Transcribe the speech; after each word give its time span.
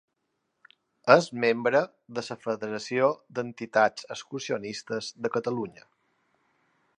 És 1.15 1.27
membre 1.43 1.81
de 2.19 2.23
la 2.29 2.37
Federació 2.45 3.11
d'Entitats 3.41 4.09
Excursionistes 4.17 5.11
de 5.27 5.33
Catalunya. 5.37 5.87